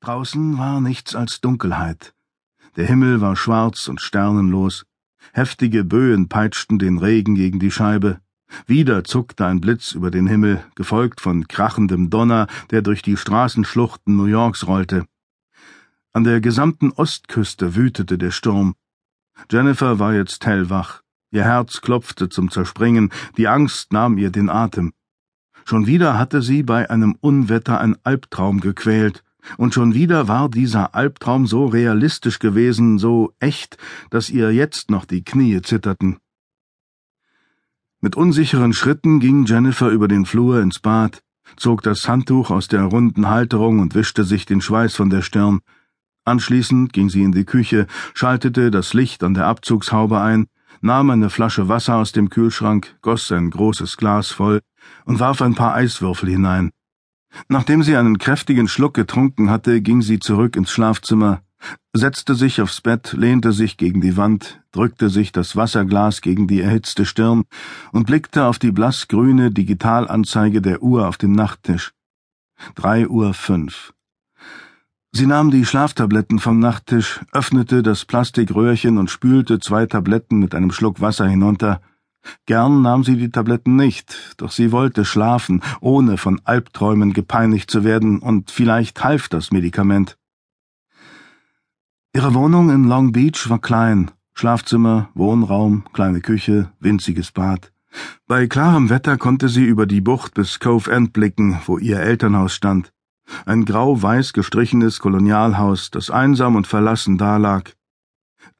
Draußen 0.00 0.58
war 0.58 0.80
nichts 0.80 1.14
als 1.16 1.40
Dunkelheit. 1.40 2.14
Der 2.76 2.86
Himmel 2.86 3.20
war 3.20 3.34
schwarz 3.34 3.88
und 3.88 4.00
sternenlos. 4.00 4.86
Heftige 5.32 5.82
Böen 5.84 6.28
peitschten 6.28 6.78
den 6.78 6.98
Regen 6.98 7.34
gegen 7.34 7.58
die 7.58 7.72
Scheibe. 7.72 8.20
Wieder 8.66 9.04
zuckte 9.04 9.46
ein 9.46 9.60
Blitz 9.60 9.92
über 9.92 10.10
den 10.10 10.26
Himmel, 10.26 10.64
gefolgt 10.76 11.20
von 11.20 11.48
krachendem 11.48 12.10
Donner, 12.10 12.46
der 12.70 12.82
durch 12.82 13.02
die 13.02 13.16
Straßenschluchten 13.16 14.16
New 14.16 14.26
Yorks 14.26 14.66
rollte. 14.66 15.04
An 16.12 16.24
der 16.24 16.40
gesamten 16.40 16.92
Ostküste 16.92 17.74
wütete 17.74 18.16
der 18.16 18.30
Sturm. 18.30 18.76
Jennifer 19.50 19.98
war 19.98 20.14
jetzt 20.14 20.46
hellwach. 20.46 21.02
Ihr 21.30 21.44
Herz 21.44 21.80
klopfte 21.80 22.28
zum 22.28 22.50
Zerspringen, 22.50 23.10
die 23.36 23.48
Angst 23.48 23.92
nahm 23.92 24.16
ihr 24.16 24.30
den 24.30 24.48
Atem. 24.48 24.94
Schon 25.64 25.86
wieder 25.86 26.18
hatte 26.18 26.40
sie 26.40 26.62
bei 26.62 26.88
einem 26.88 27.16
Unwetter 27.20 27.80
ein 27.80 27.96
Albtraum 28.02 28.60
gequält, 28.60 29.22
und 29.56 29.74
schon 29.74 29.94
wieder 29.94 30.28
war 30.28 30.48
dieser 30.48 30.94
Albtraum 30.94 31.46
so 31.46 31.66
realistisch 31.66 32.38
gewesen, 32.38 32.98
so 32.98 33.32
echt, 33.40 33.76
dass 34.10 34.30
ihr 34.30 34.52
jetzt 34.52 34.90
noch 34.90 35.04
die 35.04 35.22
Knie 35.22 35.62
zitterten. 35.62 36.18
Mit 38.00 38.16
unsicheren 38.16 38.72
Schritten 38.72 39.20
ging 39.20 39.44
Jennifer 39.44 39.88
über 39.88 40.06
den 40.06 40.24
Flur 40.24 40.60
ins 40.60 40.78
Bad, 40.78 41.22
zog 41.56 41.82
das 41.82 42.08
Handtuch 42.08 42.50
aus 42.50 42.68
der 42.68 42.84
runden 42.84 43.28
Halterung 43.28 43.80
und 43.80 43.94
wischte 43.94 44.24
sich 44.24 44.46
den 44.46 44.60
Schweiß 44.60 44.94
von 44.94 45.10
der 45.10 45.22
Stirn. 45.22 45.60
Anschließend 46.24 46.92
ging 46.92 47.08
sie 47.08 47.22
in 47.22 47.32
die 47.32 47.44
Küche, 47.44 47.86
schaltete 48.14 48.70
das 48.70 48.92
Licht 48.94 49.24
an 49.24 49.34
der 49.34 49.46
Abzugshaube 49.46 50.20
ein, 50.20 50.46
nahm 50.80 51.10
eine 51.10 51.30
Flasche 51.30 51.68
Wasser 51.68 51.96
aus 51.96 52.12
dem 52.12 52.28
Kühlschrank, 52.28 52.96
goss 53.00 53.32
ein 53.32 53.50
großes 53.50 53.96
Glas 53.96 54.30
voll 54.30 54.60
und 55.04 55.20
warf 55.20 55.42
ein 55.42 55.54
paar 55.54 55.74
Eiswürfel 55.74 56.28
hinein. 56.28 56.70
Nachdem 57.48 57.82
sie 57.82 57.96
einen 57.96 58.18
kräftigen 58.18 58.68
Schluck 58.68 58.94
getrunken 58.94 59.50
hatte, 59.50 59.80
ging 59.80 60.02
sie 60.02 60.18
zurück 60.18 60.56
ins 60.56 60.70
Schlafzimmer, 60.70 61.42
setzte 61.92 62.34
sich 62.34 62.60
aufs 62.60 62.80
Bett, 62.80 63.12
lehnte 63.12 63.52
sich 63.52 63.76
gegen 63.76 64.00
die 64.00 64.16
Wand, 64.16 64.60
drückte 64.72 65.10
sich 65.10 65.32
das 65.32 65.56
Wasserglas 65.56 66.20
gegen 66.20 66.46
die 66.46 66.60
erhitzte 66.60 67.04
Stirn 67.04 67.44
und 67.92 68.06
blickte 68.06 68.44
auf 68.44 68.58
die 68.58 68.72
blassgrüne 68.72 69.50
Digitalanzeige 69.50 70.62
der 70.62 70.82
Uhr 70.82 71.08
auf 71.08 71.16
dem 71.16 71.32
Nachttisch. 71.32 71.92
Drei 72.74 73.08
Uhr 73.08 73.34
fünf. 73.34 73.92
Sie 75.12 75.26
nahm 75.26 75.50
die 75.50 75.64
Schlaftabletten 75.64 76.38
vom 76.38 76.58
Nachttisch, 76.58 77.20
öffnete 77.32 77.82
das 77.82 78.04
Plastikröhrchen 78.04 78.98
und 78.98 79.10
spülte 79.10 79.58
zwei 79.58 79.86
Tabletten 79.86 80.38
mit 80.38 80.54
einem 80.54 80.70
Schluck 80.70 81.00
Wasser 81.00 81.26
hinunter. 81.26 81.80
Gern 82.46 82.82
nahm 82.82 83.04
sie 83.04 83.16
die 83.16 83.30
Tabletten 83.30 83.76
nicht, 83.76 84.34
doch 84.38 84.50
sie 84.50 84.72
wollte 84.72 85.04
schlafen, 85.04 85.62
ohne 85.80 86.16
von 86.16 86.40
Albträumen 86.44 87.12
gepeinigt 87.12 87.70
zu 87.70 87.84
werden, 87.84 88.18
und 88.18 88.50
vielleicht 88.50 89.02
half 89.04 89.28
das 89.28 89.50
Medikament. 89.50 90.18
Ihre 92.14 92.34
Wohnung 92.34 92.70
in 92.70 92.84
Long 92.84 93.12
Beach 93.12 93.48
war 93.48 93.60
klein. 93.60 94.10
Schlafzimmer, 94.34 95.08
Wohnraum, 95.14 95.84
kleine 95.92 96.20
Küche, 96.20 96.72
winziges 96.80 97.32
Bad. 97.32 97.72
Bei 98.26 98.46
klarem 98.46 98.90
Wetter 98.90 99.16
konnte 99.16 99.48
sie 99.48 99.64
über 99.64 99.86
die 99.86 100.00
Bucht 100.00 100.34
bis 100.34 100.60
Cove 100.60 100.90
End 100.90 101.12
blicken, 101.12 101.60
wo 101.66 101.78
ihr 101.78 102.00
Elternhaus 102.00 102.54
stand. 102.54 102.92
Ein 103.46 103.64
grau-weiß 103.64 104.32
gestrichenes 104.32 105.00
Kolonialhaus, 105.00 105.90
das 105.90 106.10
einsam 106.10 106.56
und 106.56 106.66
verlassen 106.66 107.18
dalag. 107.18 107.74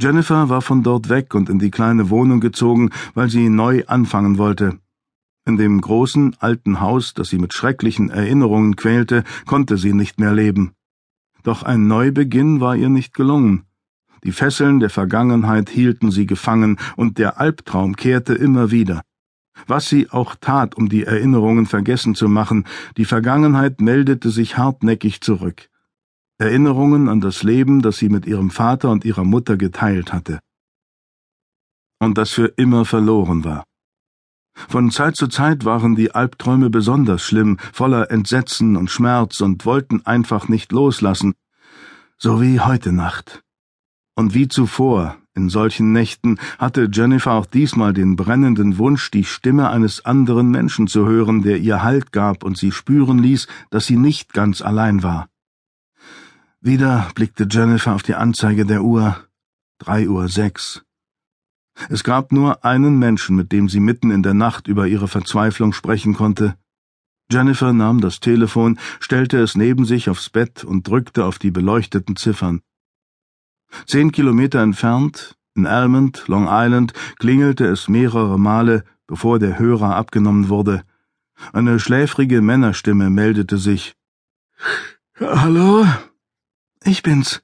Jennifer 0.00 0.48
war 0.48 0.62
von 0.62 0.82
dort 0.82 1.10
weg 1.10 1.34
und 1.34 1.50
in 1.50 1.58
die 1.58 1.70
kleine 1.70 2.08
Wohnung 2.08 2.40
gezogen, 2.40 2.88
weil 3.12 3.28
sie 3.28 3.50
neu 3.50 3.84
anfangen 3.86 4.38
wollte. 4.38 4.78
In 5.44 5.58
dem 5.58 5.78
großen, 5.78 6.36
alten 6.40 6.80
Haus, 6.80 7.12
das 7.12 7.28
sie 7.28 7.38
mit 7.38 7.52
schrecklichen 7.52 8.08
Erinnerungen 8.08 8.76
quälte, 8.76 9.24
konnte 9.44 9.76
sie 9.76 9.92
nicht 9.92 10.18
mehr 10.18 10.32
leben. 10.32 10.72
Doch 11.42 11.64
ein 11.64 11.86
Neubeginn 11.86 12.60
war 12.60 12.76
ihr 12.76 12.88
nicht 12.88 13.12
gelungen. 13.12 13.64
Die 14.24 14.32
Fesseln 14.32 14.80
der 14.80 14.88
Vergangenheit 14.88 15.68
hielten 15.68 16.10
sie 16.10 16.24
gefangen, 16.24 16.78
und 16.96 17.18
der 17.18 17.38
Albtraum 17.38 17.94
kehrte 17.94 18.32
immer 18.32 18.70
wieder. 18.70 19.02
Was 19.66 19.90
sie 19.90 20.10
auch 20.10 20.34
tat, 20.40 20.76
um 20.76 20.88
die 20.88 21.04
Erinnerungen 21.04 21.66
vergessen 21.66 22.14
zu 22.14 22.26
machen, 22.26 22.64
die 22.96 23.04
Vergangenheit 23.04 23.82
meldete 23.82 24.30
sich 24.30 24.56
hartnäckig 24.56 25.20
zurück. 25.20 25.68
Erinnerungen 26.40 27.10
an 27.10 27.20
das 27.20 27.42
Leben, 27.42 27.82
das 27.82 27.98
sie 27.98 28.08
mit 28.08 28.24
ihrem 28.26 28.50
Vater 28.50 28.90
und 28.90 29.04
ihrer 29.04 29.24
Mutter 29.24 29.58
geteilt 29.58 30.10
hatte. 30.12 30.40
Und 32.00 32.16
das 32.16 32.30
für 32.30 32.46
immer 32.46 32.86
verloren 32.86 33.44
war. 33.44 33.64
Von 34.54 34.90
Zeit 34.90 35.16
zu 35.16 35.28
Zeit 35.28 35.66
waren 35.66 35.96
die 35.96 36.12
Albträume 36.14 36.70
besonders 36.70 37.22
schlimm, 37.22 37.58
voller 37.74 38.10
Entsetzen 38.10 38.76
und 38.76 38.90
Schmerz 38.90 39.42
und 39.42 39.66
wollten 39.66 40.06
einfach 40.06 40.48
nicht 40.48 40.72
loslassen, 40.72 41.34
so 42.16 42.40
wie 42.40 42.58
heute 42.58 42.92
Nacht. 42.92 43.42
Und 44.14 44.32
wie 44.32 44.48
zuvor, 44.48 45.18
in 45.34 45.50
solchen 45.50 45.92
Nächten, 45.92 46.38
hatte 46.58 46.88
Jennifer 46.90 47.32
auch 47.32 47.46
diesmal 47.46 47.92
den 47.92 48.16
brennenden 48.16 48.78
Wunsch, 48.78 49.10
die 49.10 49.24
Stimme 49.24 49.68
eines 49.68 50.06
anderen 50.06 50.50
Menschen 50.50 50.86
zu 50.86 51.06
hören, 51.06 51.42
der 51.42 51.58
ihr 51.58 51.82
Halt 51.82 52.12
gab 52.12 52.44
und 52.44 52.56
sie 52.56 52.72
spüren 52.72 53.18
ließ, 53.18 53.46
dass 53.68 53.84
sie 53.84 53.96
nicht 53.96 54.32
ganz 54.32 54.62
allein 54.62 55.02
war. 55.02 55.28
Wieder 56.62 57.08
blickte 57.14 57.46
Jennifer 57.50 57.94
auf 57.94 58.02
die 58.02 58.14
Anzeige 58.14 58.66
der 58.66 58.82
Uhr. 58.82 59.16
Drei 59.78 60.08
Uhr 60.08 60.28
sechs. 60.28 60.82
Es 61.88 62.04
gab 62.04 62.32
nur 62.32 62.66
einen 62.66 62.98
Menschen, 62.98 63.34
mit 63.34 63.50
dem 63.50 63.70
sie 63.70 63.80
mitten 63.80 64.10
in 64.10 64.22
der 64.22 64.34
Nacht 64.34 64.68
über 64.68 64.86
ihre 64.86 65.08
Verzweiflung 65.08 65.72
sprechen 65.72 66.12
konnte. 66.12 66.56
Jennifer 67.32 67.72
nahm 67.72 68.02
das 68.02 68.20
Telefon, 68.20 68.78
stellte 68.98 69.38
es 69.38 69.56
neben 69.56 69.86
sich 69.86 70.10
aufs 70.10 70.28
Bett 70.28 70.62
und 70.62 70.86
drückte 70.86 71.24
auf 71.24 71.38
die 71.38 71.50
beleuchteten 71.50 72.16
Ziffern. 72.16 72.60
Zehn 73.86 74.12
Kilometer 74.12 74.60
entfernt, 74.60 75.38
in 75.54 75.66
Almond, 75.66 76.24
Long 76.26 76.46
Island, 76.50 76.92
klingelte 77.18 77.64
es 77.66 77.88
mehrere 77.88 78.38
Male, 78.38 78.84
bevor 79.06 79.38
der 79.38 79.58
Hörer 79.58 79.96
abgenommen 79.96 80.50
wurde. 80.50 80.84
Eine 81.54 81.80
schläfrige 81.80 82.42
Männerstimme 82.42 83.08
meldete 83.08 83.56
sich. 83.56 83.94
Hallo? 85.18 85.86
Ich 86.84 87.02
bin's. 87.02 87.42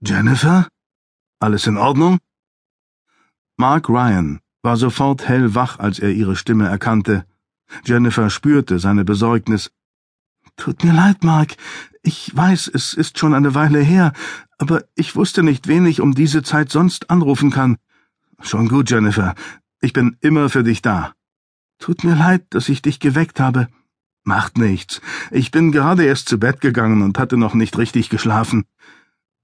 Jennifer? 0.00 0.68
Alles 1.40 1.66
in 1.66 1.78
Ordnung? 1.78 2.18
Mark 3.56 3.88
Ryan 3.88 4.40
war 4.62 4.76
sofort 4.76 5.26
hellwach, 5.26 5.78
als 5.78 5.98
er 5.98 6.10
ihre 6.10 6.36
Stimme 6.36 6.68
erkannte. 6.68 7.24
Jennifer 7.84 8.28
spürte 8.28 8.78
seine 8.78 9.04
Besorgnis. 9.04 9.70
Tut 10.56 10.84
mir 10.84 10.92
leid, 10.92 11.24
Mark. 11.24 11.56
Ich 12.02 12.36
weiß, 12.36 12.70
es 12.74 12.92
ist 12.92 13.18
schon 13.18 13.32
eine 13.32 13.54
Weile 13.54 13.80
her, 13.80 14.12
aber 14.58 14.84
ich 14.94 15.16
wusste 15.16 15.42
nicht, 15.42 15.66
wen 15.66 15.86
ich 15.86 16.00
um 16.00 16.14
diese 16.14 16.42
Zeit 16.42 16.70
sonst 16.70 17.08
anrufen 17.10 17.50
kann. 17.50 17.78
Schon 18.40 18.68
gut, 18.68 18.90
Jennifer. 18.90 19.34
Ich 19.80 19.94
bin 19.94 20.18
immer 20.20 20.50
für 20.50 20.64
dich 20.64 20.82
da. 20.82 21.14
Tut 21.78 22.04
mir 22.04 22.14
leid, 22.14 22.44
dass 22.50 22.68
ich 22.68 22.82
dich 22.82 23.00
geweckt 23.00 23.40
habe. 23.40 23.68
Macht 24.24 24.56
nichts. 24.56 25.00
Ich 25.30 25.50
bin 25.50 25.72
gerade 25.72 26.04
erst 26.04 26.28
zu 26.28 26.38
Bett 26.38 26.60
gegangen 26.60 27.02
und 27.02 27.18
hatte 27.18 27.36
noch 27.36 27.54
nicht 27.54 27.76
richtig 27.78 28.08
geschlafen. 28.08 28.64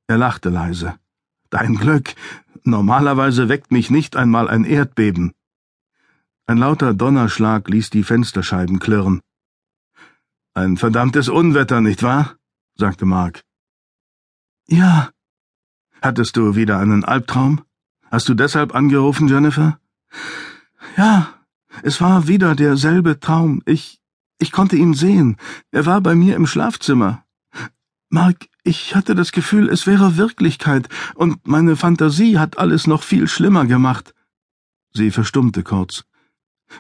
Er 0.06 0.18
lachte 0.18 0.50
leise. 0.50 0.98
Dein 1.50 1.74
Glück. 1.74 2.14
Normalerweise 2.62 3.48
weckt 3.48 3.72
mich 3.72 3.90
nicht 3.90 4.16
einmal 4.16 4.48
ein 4.48 4.64
Erdbeben. 4.64 5.32
Ein 6.46 6.58
lauter 6.58 6.94
Donnerschlag 6.94 7.68
ließ 7.68 7.90
die 7.90 8.04
Fensterscheiben 8.04 8.78
klirren. 8.78 9.20
Ein 10.54 10.76
verdammtes 10.76 11.28
Unwetter, 11.28 11.80
nicht 11.80 12.02
wahr? 12.02 12.36
sagte 12.74 13.04
Mark. 13.04 13.42
Ja. 14.66 15.10
Hattest 16.00 16.36
du 16.36 16.54
wieder 16.54 16.78
einen 16.78 17.04
Albtraum? 17.04 17.62
Hast 18.10 18.28
du 18.28 18.34
deshalb 18.34 18.74
angerufen, 18.74 19.28
Jennifer? 19.28 19.78
Ja, 20.96 21.34
es 21.82 22.00
war 22.00 22.28
wieder 22.28 22.54
derselbe 22.54 23.20
Traum. 23.20 23.62
Ich, 23.66 23.97
ich 24.38 24.52
konnte 24.52 24.76
ihn 24.76 24.94
sehen. 24.94 25.36
Er 25.70 25.86
war 25.86 26.00
bei 26.00 26.14
mir 26.14 26.36
im 26.36 26.46
Schlafzimmer. 26.46 27.24
Mark, 28.10 28.48
ich 28.64 28.94
hatte 28.94 29.14
das 29.14 29.32
Gefühl, 29.32 29.68
es 29.68 29.86
wäre 29.86 30.16
Wirklichkeit, 30.16 30.88
und 31.14 31.46
meine 31.46 31.76
Fantasie 31.76 32.38
hat 32.38 32.58
alles 32.58 32.86
noch 32.86 33.02
viel 33.02 33.28
schlimmer 33.28 33.66
gemacht. 33.66 34.14
Sie 34.92 35.10
verstummte 35.10 35.62
kurz. 35.62 36.04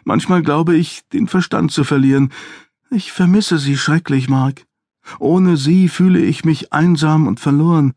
Manchmal 0.04 0.42
glaube 0.42 0.76
ich, 0.76 1.02
den 1.12 1.28
Verstand 1.28 1.72
zu 1.72 1.84
verlieren, 1.84 2.32
ich 2.90 3.12
vermisse 3.12 3.58
Sie 3.58 3.76
schrecklich, 3.76 4.30
Mark. 4.30 4.64
Ohne 5.18 5.56
Sie 5.56 5.88
fühle 5.88 6.20
ich 6.20 6.44
mich 6.44 6.72
einsam 6.72 7.26
und 7.26 7.40
verloren. 7.40 7.94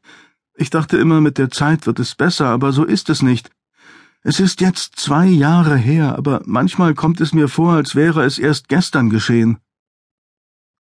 Ich 0.55 0.69
dachte 0.69 0.97
immer, 0.97 1.21
mit 1.21 1.37
der 1.37 1.49
Zeit 1.49 1.87
wird 1.87 1.99
es 1.99 2.15
besser, 2.15 2.47
aber 2.47 2.73
so 2.73 2.83
ist 2.83 3.09
es 3.09 3.21
nicht. 3.21 3.49
Es 4.23 4.39
ist 4.39 4.61
jetzt 4.61 4.97
zwei 4.97 5.25
Jahre 5.25 5.75
her, 5.75 6.15
aber 6.15 6.41
manchmal 6.45 6.93
kommt 6.93 7.21
es 7.21 7.33
mir 7.33 7.47
vor, 7.47 7.73
als 7.73 7.95
wäre 7.95 8.23
es 8.23 8.37
erst 8.37 8.69
gestern 8.69 9.09
geschehen. 9.09 9.57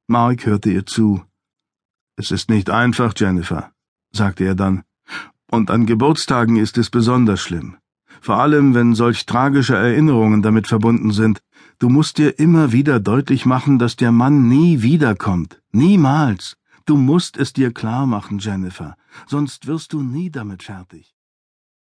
Mark 0.07 0.45
hörte 0.45 0.71
ihr 0.71 0.85
zu. 0.85 1.25
Es 2.17 2.31
ist 2.31 2.51
nicht 2.51 2.69
einfach, 2.69 3.15
Jennifer, 3.17 3.73
sagte 4.13 4.45
er 4.45 4.55
dann. 4.55 4.83
Und 5.51 5.71
an 5.71 5.87
Geburtstagen 5.87 6.57
ist 6.57 6.77
es 6.77 6.91
besonders 6.91 7.41
schlimm. 7.41 7.79
Vor 8.21 8.37
allem, 8.37 8.75
wenn 8.75 8.95
solch 8.95 9.25
tragische 9.25 9.77
Erinnerungen 9.77 10.43
damit 10.43 10.67
verbunden 10.67 11.11
sind. 11.11 11.41
Du 11.79 11.89
musst 11.89 12.19
dir 12.19 12.39
immer 12.39 12.73
wieder 12.73 13.01
deutlich 13.01 13.47
machen, 13.47 13.79
dass 13.79 13.97
der 13.97 14.13
Mann 14.13 14.49
nie 14.49 14.83
wiederkommt. 14.83 15.63
Niemals. 15.73 16.57
Du 16.85 16.97
musst 16.97 17.39
es 17.39 17.55
dir 17.55 17.73
klar 17.73 18.07
machen, 18.07 18.39
Jennifer, 18.39 18.97
sonst 19.27 19.67
wirst 19.67 19.93
du 19.93 20.03
nie 20.03 20.31
damit 20.31 20.63
fertig. 20.65 21.15